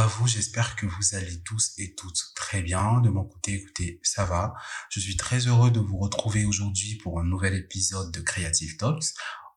[0.00, 3.00] à vous, j'espère que vous allez tous et toutes très bien.
[3.02, 4.54] De mon côté, écoutez, ça va.
[4.88, 9.12] Je suis très heureux de vous retrouver aujourd'hui pour un nouvel épisode de Creative Talks.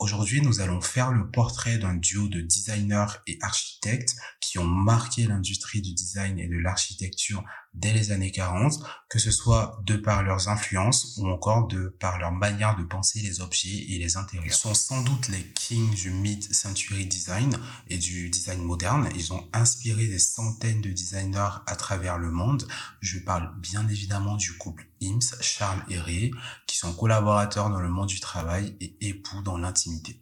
[0.00, 5.26] Aujourd'hui, nous allons faire le portrait d'un duo de designers et architectes qui ont marqué
[5.26, 7.42] l'industrie du design et de l'architecture
[7.74, 8.74] dès les années 40,
[9.08, 13.20] que ce soit de par leurs influences ou encore de par leur manière de penser
[13.20, 14.46] les objets et les intérêts.
[14.46, 17.58] Ils sont sans doute les kings du mid-century design
[17.88, 19.08] et du design moderne.
[19.16, 22.68] Ils ont inspiré des centaines de designers à travers le monde.
[23.00, 26.30] Je parle bien évidemment du couple Ims, Charles et Ray,
[26.78, 30.20] qui sont collaborateurs dans le monde du travail et époux dans l'intimité.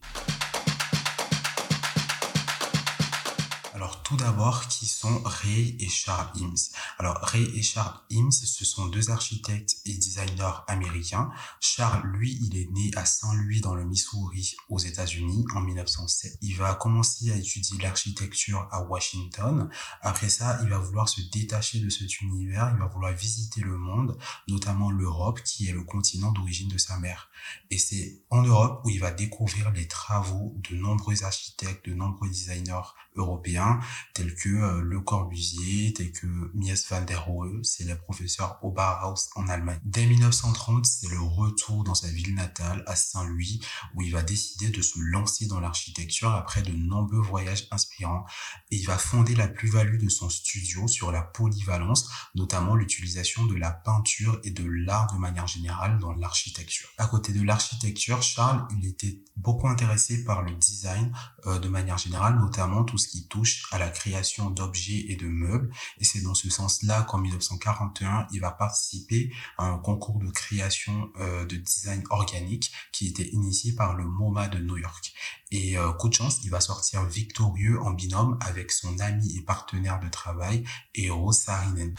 [3.77, 8.65] Alors tout d'abord, qui sont Ray et Charles Ims Alors Ray et Charles Ims ce
[8.65, 11.31] sont deux architectes et designers américains.
[11.61, 16.39] Charles, lui, il est né à Saint-Louis dans le Missouri aux États-Unis en 1907.
[16.41, 19.69] Il va commencer à étudier l'architecture à Washington.
[20.01, 23.77] Après ça, il va vouloir se détacher de cet univers, il va vouloir visiter le
[23.77, 24.17] monde,
[24.49, 27.29] notamment l'Europe, qui est le continent d'origine de sa mère.
[27.71, 32.31] Et c'est en Europe où il va découvrir les travaux de nombreux architectes, de nombreux
[32.31, 32.81] designers
[33.17, 33.66] européens
[34.15, 38.71] tels que euh, Le Corbusier, tels que Mies van der Rohe, c'est le professeur au
[38.71, 39.79] Bauhaus en Allemagne.
[39.85, 43.61] Dès 1930, c'est le retour dans sa ville natale, à Saint-Louis,
[43.95, 48.25] où il va décider de se lancer dans l'architecture après de nombreux voyages inspirants.
[48.71, 53.55] Et il va fonder la plus-value de son studio sur la polyvalence, notamment l'utilisation de
[53.55, 56.89] la peinture et de l'art de manière générale dans l'architecture.
[56.99, 61.13] À côté de l'architecture, Charles, il était beaucoup intéressé par le design
[61.47, 65.27] euh, de manière générale, notamment tout ce qui touche à la création d'objets et de
[65.27, 65.71] meubles.
[65.99, 71.11] Et c'est dans ce sens-là qu'en 1941, il va participer à un concours de création
[71.21, 75.13] euh, de design organique qui était initié par le MoMA de New York.
[75.51, 79.43] Et euh, coup de chance, il va sortir victorieux en binôme avec son ami et
[79.43, 80.65] partenaire de travail,
[80.95, 81.95] Eero Saarinen.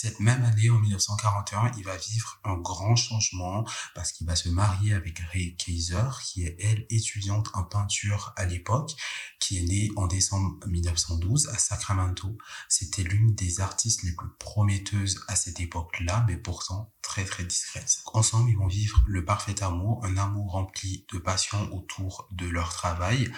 [0.00, 3.64] Cette même année, en 1941, il va vivre un grand changement
[3.96, 8.44] parce qu'il va se marier avec Ray Kaiser, qui est, elle, étudiante en peinture à
[8.44, 8.92] l'époque,
[9.40, 12.38] qui est née en décembre 1912 à Sacramento.
[12.68, 18.02] C'était l'une des artistes les plus prometteuses à cette époque-là, mais pourtant très très discrète.
[18.12, 22.72] Ensemble, ils vont vivre le parfait amour, un amour rempli de passion autour de leur
[22.72, 23.32] travail,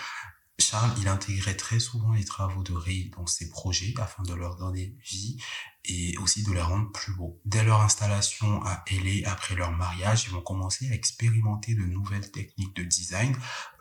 [0.60, 4.56] Charles, il intégrait très souvent les travaux de Ray dans ses projets afin de leur
[4.56, 5.38] donner vie
[5.86, 7.40] et aussi de les rendre plus beaux.
[7.46, 12.30] Dès leur installation à LA après leur mariage, ils vont commencer à expérimenter de nouvelles
[12.30, 13.34] techniques de design,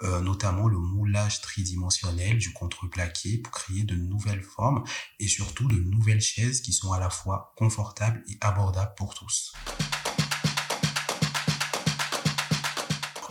[0.04, 4.84] euh, notamment le moulage tridimensionnel du contreplaqué pour créer de nouvelles formes
[5.20, 9.54] et surtout de nouvelles chaises qui sont à la fois confortables et abordables pour tous.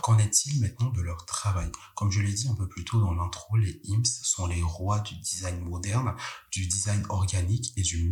[0.09, 1.71] Qu'en est-il maintenant de leur travail?
[1.95, 5.01] Comme je l'ai dit un peu plus tôt dans l'intro, les IMS sont les rois
[5.01, 6.15] du design moderne,
[6.51, 8.09] du design organique et du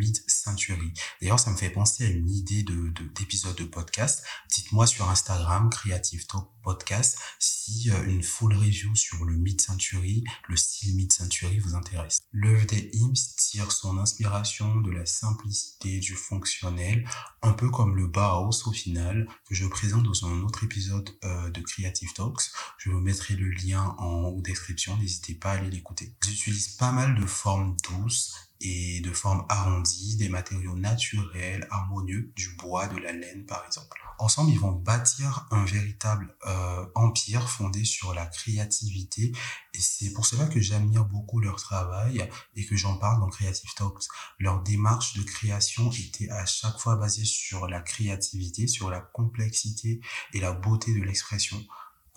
[1.22, 4.24] D'ailleurs, ça me fait penser à une idée de d'épisode de, podcast.
[4.50, 10.56] Dites-moi sur Instagram, Creative Talk Podcast, si euh, une full review sur le mid-century, le
[10.56, 12.20] style mid-century vous intéresse.
[12.32, 17.08] L'œuvre des IMS tire son inspiration de la simplicité, du fonctionnel,
[17.42, 21.50] un peu comme le Bauhaus au final, que je présente dans un autre épisode euh,
[21.50, 22.52] de Creative Talks.
[22.78, 26.16] Je vous mettrai le lien en description, n'hésitez pas à aller l'écouter.
[26.26, 32.56] J'utilise pas mal de formes douces et de formes arrondies, des matériaux naturels, harmonieux, du
[32.56, 33.98] bois, de la laine par exemple.
[34.20, 39.32] Ensemble, ils vont bâtir un véritable euh, empire fondé sur la créativité
[39.74, 43.70] et c'est pour cela que j'admire beaucoup leur travail et que j'en parle dans Creative
[43.76, 44.06] Talks.
[44.40, 50.02] Leur démarche de création était à chaque fois basée sur la créativité, sur la complexité
[50.34, 51.64] et la beauté de l'expression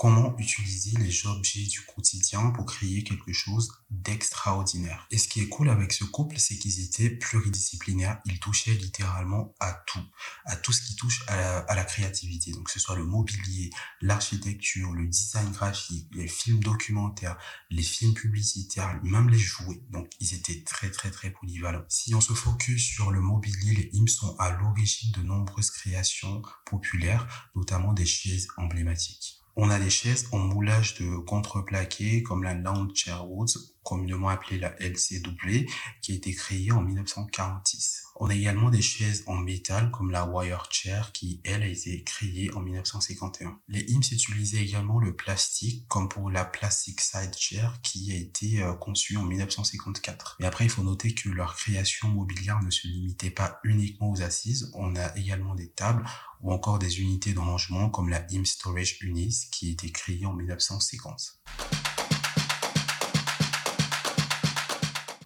[0.00, 5.06] comment utiliser les objets du quotidien pour créer quelque chose d'extraordinaire?
[5.10, 8.18] Et ce qui est cool avec ce couple, c'est qu'ils étaient pluridisciplinaires.
[8.24, 10.02] Ils touchaient littéralement à tout,
[10.46, 12.50] à tout ce qui touche à la, créativité.
[12.52, 13.68] Donc, que ce soit le mobilier,
[14.00, 17.36] l'architecture, le design graphique, les films documentaires,
[17.68, 19.82] les films publicitaires, même les jouets.
[19.90, 21.84] Donc, ils étaient très, très, très polyvalents.
[21.88, 26.40] Si on se focus sur le mobilier, les hymnes sont à l'origine de nombreuses créations
[26.64, 29.39] populaires, notamment des chaises emblématiques.
[29.62, 34.58] On a des chaises en moulage de contreplaqué comme la Lounge Chair Woods, communément appelée
[34.58, 35.66] la LCW,
[36.02, 38.04] qui a été créée en 1946.
[38.22, 42.04] On a également des chaises en métal comme la Wire Chair qui, elle, a été
[42.04, 43.58] créée en 1951.
[43.68, 48.62] Les IMS utilisaient également le plastique comme pour la Plastic Side Chair qui a été
[48.62, 50.36] euh, conçue en 1954.
[50.40, 54.20] Et après, il faut noter que leur création mobilière ne se limitait pas uniquement aux
[54.20, 54.70] assises.
[54.74, 56.04] On a également des tables
[56.42, 60.26] ou encore des unités de rangement comme la IM Storage Unis qui a été créée
[60.26, 61.40] en 1950.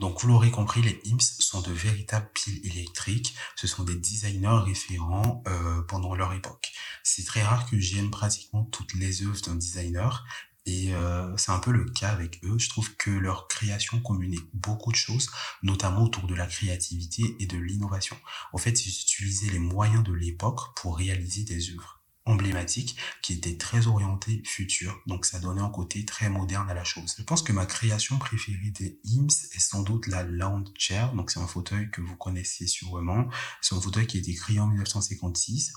[0.05, 3.35] Donc vous l'aurez compris, les IMS sont de véritables piles électriques.
[3.57, 6.73] Ce sont des designers référents euh, pendant leur époque.
[7.03, 10.27] C'est très rare que j'aime pratiquement toutes les œuvres d'un designer,
[10.67, 12.59] et euh, c'est un peu le cas avec eux.
[12.59, 15.31] Je trouve que leur création communique beaucoup de choses,
[15.63, 18.19] notamment autour de la créativité et de l'innovation.
[18.53, 23.57] En fait, ils utilisaient les moyens de l'époque pour réaliser des œuvres emblématiques qui étaient
[23.57, 24.99] très orientées futur.
[25.07, 27.15] Donc ça donnait un côté très moderne à la chose.
[27.19, 31.13] Je pense que ma création préférée des IMS est sans doute la Lounge Chair.
[31.13, 33.29] Donc c'est un fauteuil que vous connaissez sûrement.
[33.61, 35.73] C'est un fauteuil qui a été créé en 1956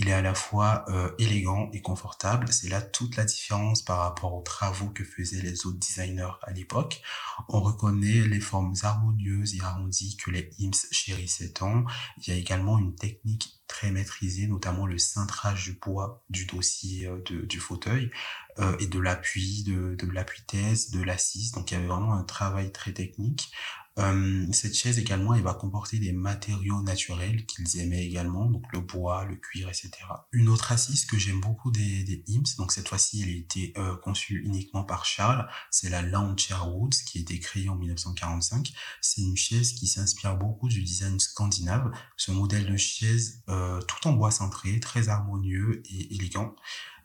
[0.00, 2.50] il est à la fois euh, élégant et confortable.
[2.50, 6.52] C'est là toute la différence par rapport aux travaux que faisaient les autres designers à
[6.52, 7.02] l'époque.
[7.48, 11.84] On reconnaît les formes harmonieuses et arrondies que les IMS chérissaient tant.
[12.16, 17.06] Il y a également une technique très maîtrisée, notamment le cintrage du poids du dossier
[17.06, 18.10] euh, du fauteuil
[18.58, 21.52] euh, et de l'appui, de, de l'appui-thèse, de l'assise.
[21.52, 23.52] Donc il y avait vraiment un travail très technique.
[24.00, 28.80] Euh, cette chaise également, elle va comporter des matériaux naturels qu'ils aimaient également, donc le
[28.80, 29.90] bois, le cuir, etc.
[30.32, 32.24] Une autre assise que j'aime beaucoup des, des
[32.56, 36.68] donc cette fois-ci, elle a été euh, conçue uniquement par Charles, c'est la Lounge Chair
[36.68, 38.72] Woods qui a été créée en 1945.
[39.00, 41.90] C'est une chaise qui s'inspire beaucoup du design scandinave.
[42.16, 46.54] Ce modèle de chaise, euh, tout en bois cintré, très harmonieux et élégant.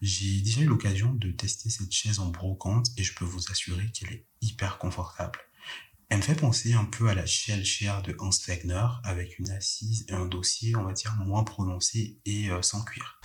[0.02, 3.90] J'ai déjà eu l'occasion de tester cette chaise en brocante et je peux vous assurer
[3.92, 5.40] qu'elle est hyper confortable.
[6.10, 9.50] Elle me fait penser un peu à la Shell Chair de Hans Wegner, avec une
[9.50, 13.20] assise et un dossier, on va dire, moins prononcé et euh, sans cuir.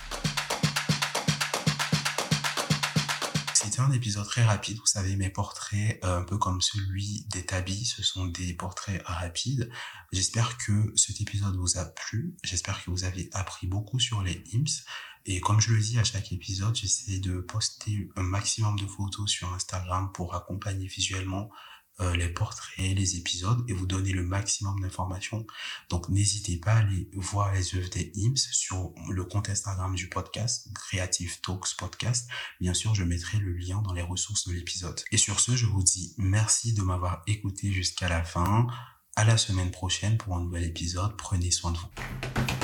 [3.53, 7.85] C'était un épisode très rapide, vous savez, mes portraits, euh, un peu comme celui d'Etabi,
[7.85, 9.69] ce sont des portraits rapides.
[10.11, 14.43] J'espère que cet épisode vous a plu, j'espère que vous avez appris beaucoup sur les
[14.53, 14.83] IMS.
[15.27, 19.29] Et comme je le dis à chaque épisode, j'essaie de poster un maximum de photos
[19.29, 21.51] sur Instagram pour accompagner visuellement
[22.01, 25.45] euh, les portraits, les épisodes et vous donner le maximum d'informations.
[25.89, 30.09] Donc n'hésitez pas à aller voir les œuvres des IMS sur le compte Instagram du
[30.09, 32.29] podcast, Creative Talks Podcast.
[32.59, 35.01] Bien sûr, je mettrai le lien dans les ressources de l'épisode.
[35.11, 38.67] Et sur ce, je vous dis merci de m'avoir écouté jusqu'à la fin.
[39.15, 41.15] À la semaine prochaine pour un nouvel épisode.
[41.17, 42.60] Prenez soin de vous.